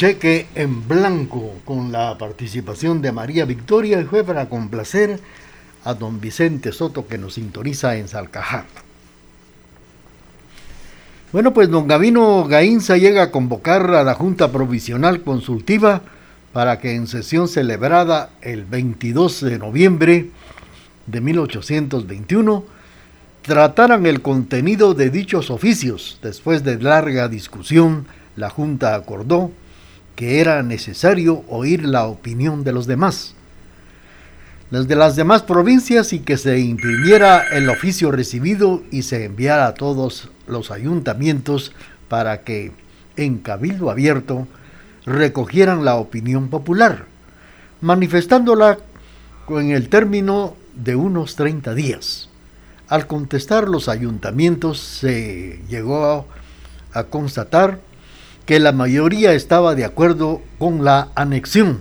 [0.00, 5.20] cheque en blanco con la participación de María Victoria y fue para complacer
[5.84, 8.64] a don Vicente Soto que nos sintoniza en Salcajá.
[11.34, 16.00] Bueno, pues don Gavino Gainza llega a convocar a la Junta Provisional Consultiva
[16.54, 20.30] para que en sesión celebrada el 22 de noviembre
[21.08, 22.64] de 1821
[23.42, 26.18] trataran el contenido de dichos oficios.
[26.22, 29.50] Después de larga discusión, la Junta acordó
[30.20, 33.32] que era necesario oír la opinión de los demás,
[34.70, 39.66] las de las demás provincias y que se imprimiera el oficio recibido y se enviara
[39.66, 41.72] a todos los ayuntamientos
[42.08, 42.72] para que
[43.16, 44.46] en cabildo abierto
[45.06, 47.06] recogieran la opinión popular,
[47.80, 48.76] manifestándola
[49.46, 52.28] con el término de unos 30 días.
[52.88, 56.26] Al contestar los ayuntamientos se llegó
[56.92, 57.80] a constatar
[58.50, 61.78] que la mayoría estaba de acuerdo con la anexión,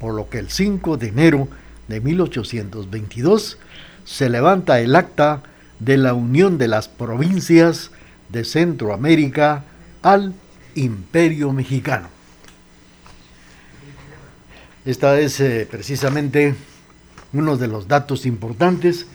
[0.00, 1.48] por lo que el 5 de enero
[1.86, 3.58] de 1822
[4.02, 5.42] se levanta el acta
[5.80, 7.90] de la Unión de las Provincias
[8.30, 9.64] de Centroamérica
[10.00, 10.32] al
[10.76, 12.08] Imperio Mexicano.
[14.86, 16.54] Esta es eh, precisamente
[17.34, 19.08] uno de los datos importantes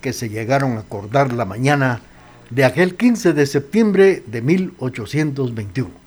[0.00, 2.00] que se llegaron a acordar la mañana
[2.48, 6.03] de aquel 15 de septiembre de 1821.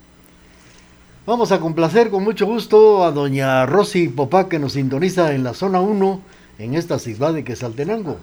[1.27, 5.53] Vamos a complacer con mucho gusto a doña Rosy Popá que nos sintoniza en la
[5.53, 6.21] zona 1
[6.57, 8.15] en esta ciudad de Quesaltenango.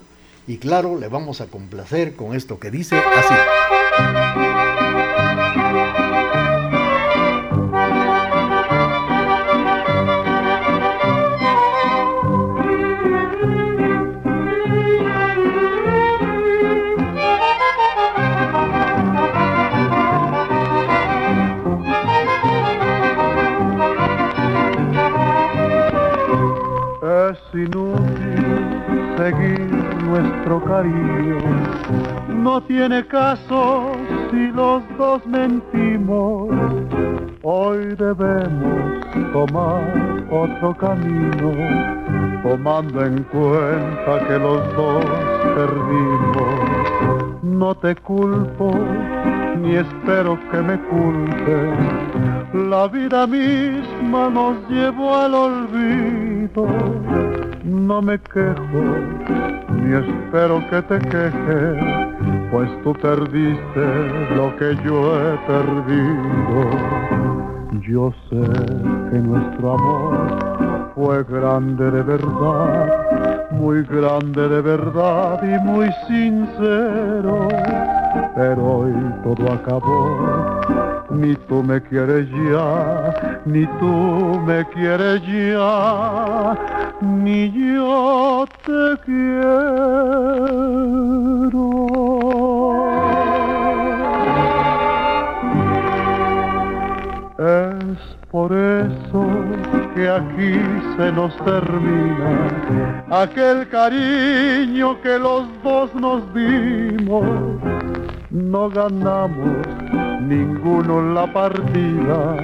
[0.47, 3.74] Y claro, le vamos a complacer con esto que dice así.
[30.05, 31.37] Nuestro cariño.
[32.29, 33.93] No tiene caso
[34.29, 36.49] si los dos mentimos.
[37.43, 41.51] Hoy debemos tomar otro camino,
[42.43, 45.05] tomando en cuenta que los dos
[45.55, 47.43] perdimos.
[47.43, 48.73] No te culpo,
[49.61, 51.73] ni espero que me culpes.
[52.69, 56.34] La vida misma nos llevó al olvido.
[57.63, 58.81] No me quejo,
[59.81, 61.83] ni espero que te quejes,
[62.51, 66.69] pues tú perdiste lo que yo he perdido.
[67.87, 68.41] Yo sé
[69.11, 77.47] que nuestro amor fue grande de verdad, muy grande de verdad y muy sincero,
[78.35, 78.93] pero hoy
[79.23, 80.74] todo acabó.
[81.19, 86.55] Ni tú me quieres ya, ni tú me quieres ya
[87.01, 89.75] ni yo te quiero.
[97.37, 99.25] Es por eso
[99.93, 100.59] que aquí
[100.97, 102.49] se nos termina
[103.11, 107.25] aquel cariño que los dos nos dimos.
[108.31, 109.65] No ganamos
[110.27, 112.35] ninguno la partida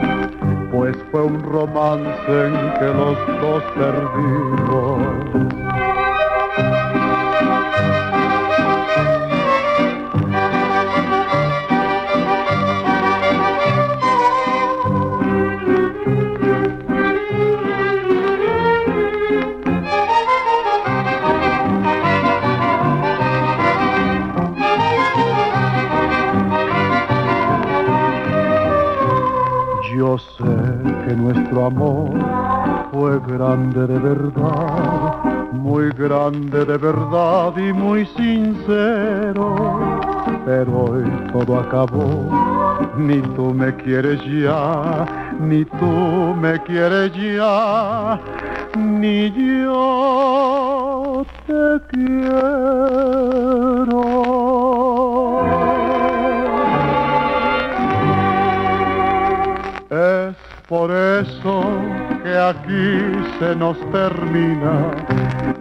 [0.71, 5.70] pues fue un romance en que los dos perdimos.
[30.41, 30.57] Sé
[31.05, 32.09] que nuestro amor
[32.91, 35.23] fue grande de verdad,
[35.53, 39.79] muy grande de verdad y muy sincero.
[40.45, 42.07] Pero hoy todo acabó,
[42.97, 45.05] ni tú me quieres ya,
[45.39, 48.19] ni tú me quieres ya,
[48.75, 53.41] ni yo te quiero.
[60.71, 61.63] Por eso
[62.23, 62.95] que aquí
[63.39, 64.89] se nos termina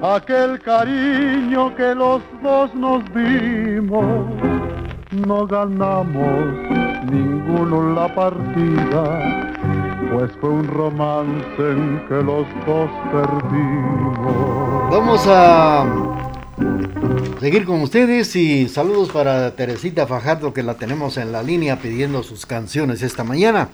[0.01, 4.25] aquel cariño que los dos nos dimos.
[5.11, 6.55] No ganamos
[7.11, 9.51] ninguno la partida,
[10.13, 14.93] pues fue un romance en que los dos perdimos.
[14.93, 15.87] Vamos a
[17.41, 22.23] seguir con ustedes y saludos para Teresita Fajardo que la tenemos en la línea pidiendo
[22.23, 23.71] sus canciones esta mañana.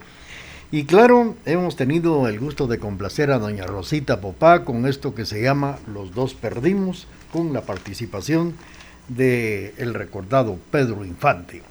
[0.72, 5.24] Y claro, hemos tenido el gusto de complacer a doña Rosita Popá con esto que
[5.24, 8.54] se llama Los dos perdimos, con la participación
[9.06, 11.62] de el recordado Pedro Infante.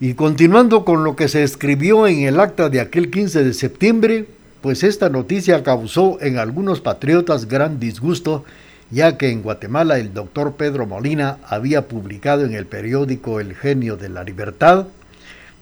[0.00, 4.26] Y continuando con lo que se escribió en el acta de aquel 15 de septiembre,
[4.60, 8.44] pues esta noticia causó en algunos patriotas gran disgusto,
[8.90, 13.96] ya que en Guatemala el doctor Pedro Molina había publicado en el periódico El Genio
[13.96, 14.88] de la Libertad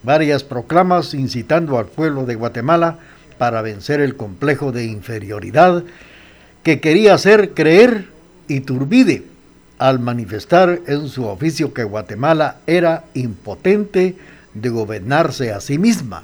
[0.03, 2.98] varias proclamas incitando al pueblo de Guatemala
[3.38, 5.84] para vencer el complejo de inferioridad
[6.62, 8.07] que quería hacer creer
[8.48, 9.24] Iturbide
[9.78, 14.16] al manifestar en su oficio que Guatemala era impotente
[14.55, 16.22] de gobernarse a sí misma,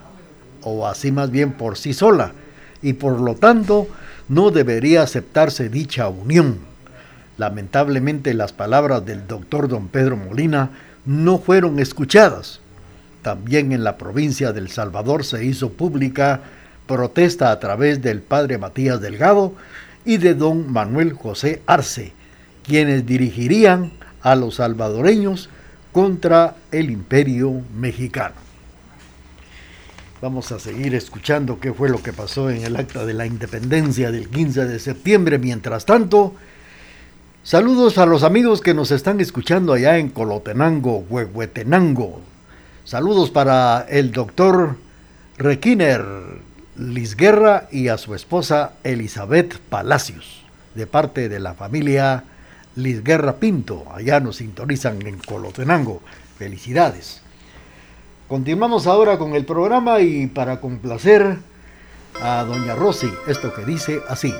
[0.62, 2.32] o así más bien por sí sola,
[2.82, 3.88] y por lo tanto
[4.28, 6.58] no debería aceptarse dicha unión.
[7.36, 10.70] Lamentablemente las palabras del doctor don Pedro Molina
[11.06, 12.60] no fueron escuchadas.
[13.28, 16.40] También en la provincia del Salvador se hizo pública
[16.86, 19.52] protesta a través del padre Matías Delgado
[20.06, 22.14] y de don Manuel José Arce,
[22.64, 25.50] quienes dirigirían a los salvadoreños
[25.92, 28.36] contra el imperio mexicano.
[30.22, 34.10] Vamos a seguir escuchando qué fue lo que pasó en el acta de la independencia
[34.10, 35.38] del 15 de septiembre.
[35.38, 36.34] Mientras tanto,
[37.42, 42.22] saludos a los amigos que nos están escuchando allá en Colotenango, Huehuetenango.
[42.88, 44.76] Saludos para el doctor
[45.36, 46.02] Requiner
[46.78, 50.42] Lisguerra y a su esposa Elizabeth Palacios,
[50.74, 52.24] de parte de la familia
[52.76, 53.84] Lisguerra Pinto.
[53.92, 56.00] Allá nos sintonizan en Colotenango.
[56.38, 57.20] Felicidades.
[58.26, 61.36] Continuamos ahora con el programa y para complacer
[62.22, 64.32] a doña Rosy, esto que dice así.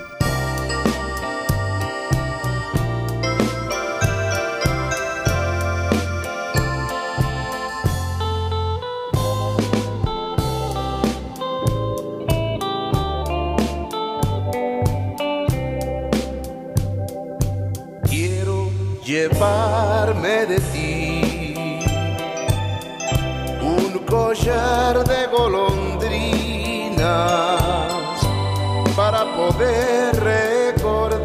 [29.58, 31.16] Poder recordar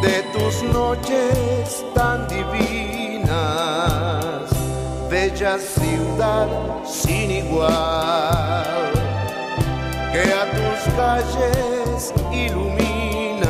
[0.00, 3.28] de tus noches tan divinas,
[5.10, 6.48] bella ciudad
[6.84, 8.92] sin igual,
[10.12, 13.46] que a tus calles iluminan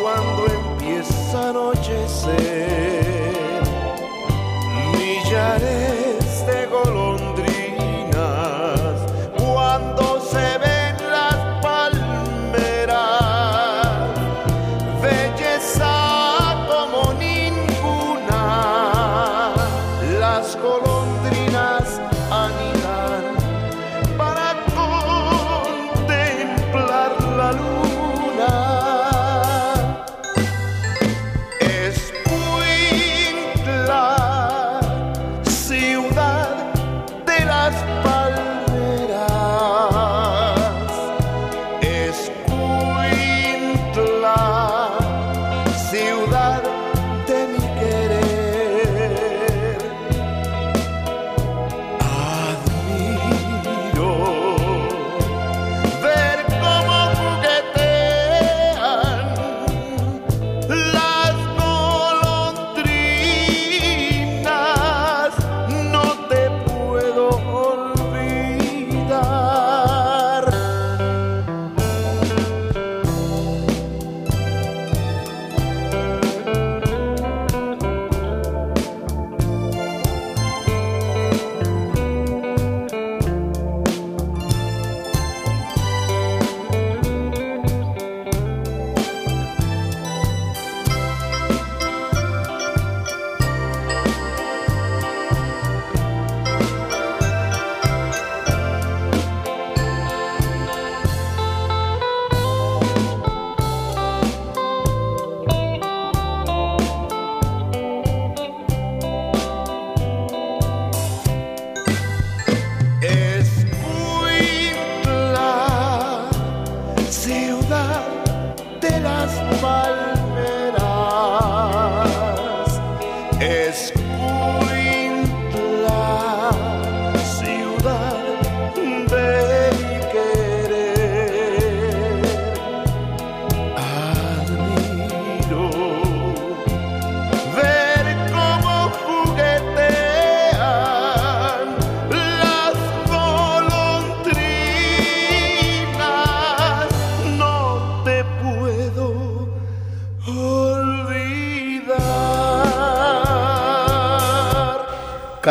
[0.00, 2.67] cuando empieza a anochecer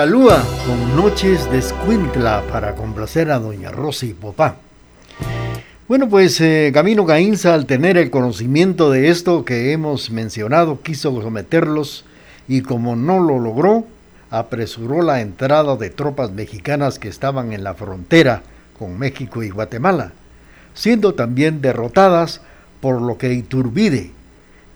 [0.07, 4.55] Calúa con Noches de Escuintla para complacer a doña Rosy Popá.
[5.89, 11.21] Bueno, pues eh, Camino Gainza, al tener el conocimiento de esto que hemos mencionado, quiso
[11.21, 12.05] someterlos
[12.47, 13.85] y como no lo logró,
[14.29, 18.43] apresuró la entrada de tropas mexicanas que estaban en la frontera
[18.79, 20.13] con México y Guatemala,
[20.73, 22.39] siendo también derrotadas
[22.79, 24.11] por lo que Iturbide,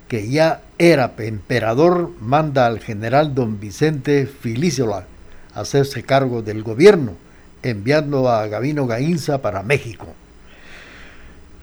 [0.10, 5.11] que ya era emperador, manda al general don Vicente Filísola a
[5.54, 7.14] hacerse cargo del gobierno,
[7.64, 10.08] enviando a Gavino Gainza para México.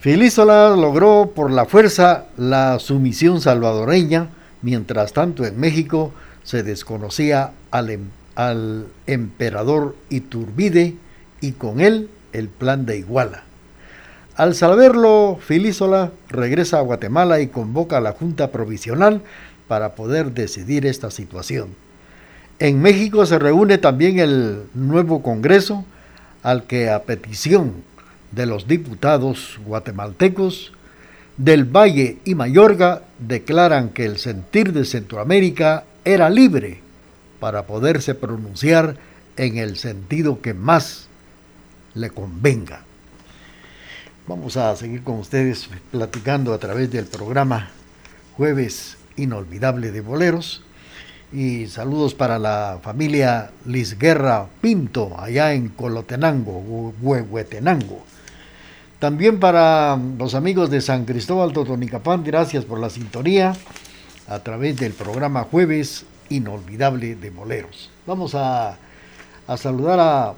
[0.01, 4.29] Filísola logró por la fuerza la sumisión salvadoreña,
[4.63, 6.13] mientras tanto en México
[6.45, 8.05] se desconocía al, em,
[8.37, 10.97] al emperador Iturbide
[11.41, 13.43] y con él el plan de Iguala.
[14.37, 19.23] Al saberlo, Filísola regresa a Guatemala y convoca a la Junta Provisional
[19.67, 21.75] para poder decidir esta situación.
[22.61, 25.85] En México se reúne también el nuevo Congreso,
[26.43, 27.85] al que a petición
[28.33, 30.73] de los diputados guatemaltecos
[31.37, 36.81] del Valle y Mayorga declaran que el sentir de Centroamérica era libre
[37.39, 38.97] para poderse pronunciar
[39.37, 41.07] en el sentido que más
[41.95, 42.83] le convenga.
[44.27, 47.71] Vamos a seguir con ustedes platicando a través del programa
[48.37, 50.65] Jueves Inolvidable de Boleros.
[51.33, 58.03] Y saludos para la familia Lisguerra Pinto, allá en Colotenango, Huehuetenango.
[58.99, 63.55] También para los amigos de San Cristóbal Totonicapán, gracias por la sintonía
[64.27, 67.91] a través del programa Jueves Inolvidable de Boleros.
[68.07, 68.77] Vamos a,
[69.47, 70.35] a saludar a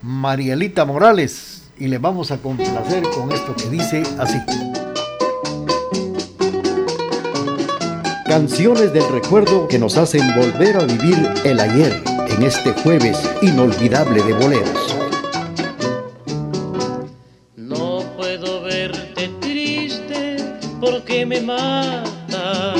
[0.00, 4.38] Marielita Morales y le vamos a complacer con esto que dice así.
[8.30, 14.22] Canciones del recuerdo que nos hacen volver a vivir el ayer en este jueves inolvidable
[14.22, 14.96] de boleros.
[17.56, 20.36] No puedo verte triste
[20.80, 22.74] porque me mata.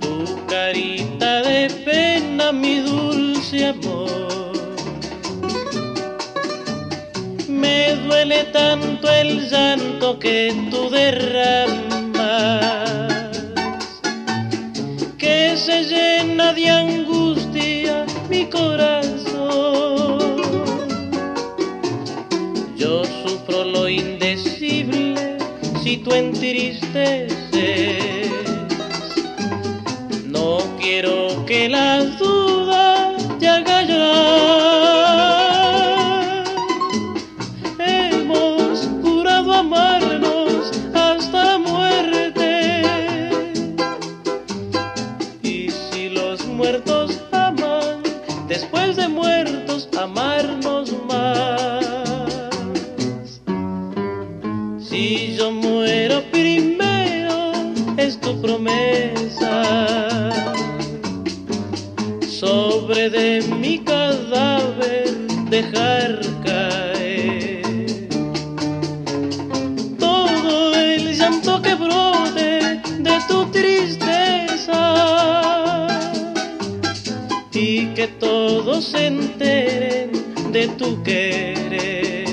[0.00, 4.52] Tu carita de pena, mi dulce amor.
[7.46, 11.85] Me duele tanto el llanto que tú derramas
[15.66, 19.18] se llena de angustia mi corazón.
[22.76, 25.38] Yo sufro lo indecible
[25.82, 27.32] si tú entristeces.
[30.24, 32.35] No quiero que las dudas
[80.76, 82.26] tu querer.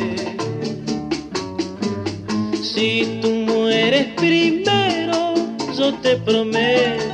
[2.61, 5.33] Si tú mueres primero,
[5.77, 7.12] yo te prometo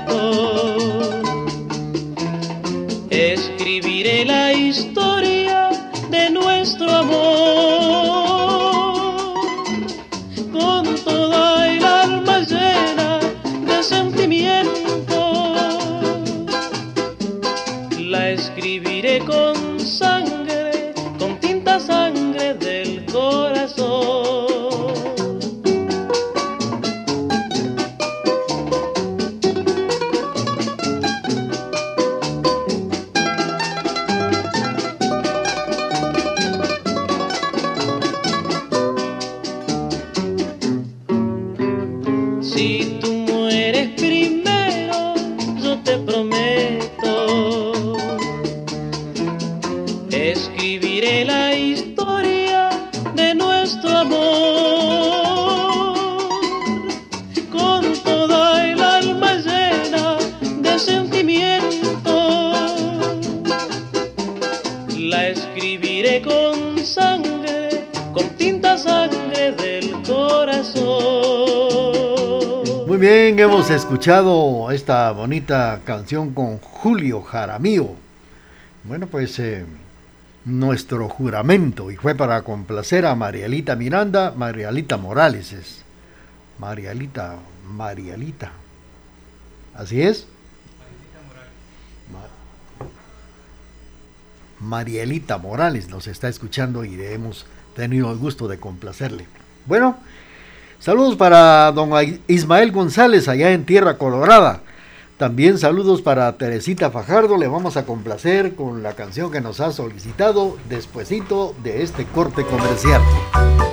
[73.99, 77.95] escuchado esta bonita canción con Julio Jaramillo.
[78.85, 79.65] Bueno, pues eh,
[80.45, 85.83] nuestro juramento y fue para complacer a Marialita Miranda, Marialita Morales es.
[86.59, 87.39] Marialita,
[87.69, 88.53] Marialita.
[89.75, 90.27] ¿Así es?
[92.13, 92.85] Ma-
[94.65, 97.45] Marielita Morales nos está escuchando y hemos
[97.75, 99.25] tenido el gusto de complacerle.
[99.65, 99.97] Bueno,
[100.79, 101.91] saludos para don
[102.27, 104.61] Ismael González allá en Tierra Colorada.
[105.19, 109.73] También saludos para Teresita Fajardo, le vamos a complacer con la canción que nos ha
[109.73, 113.01] solicitado despuesito de este corte comercial.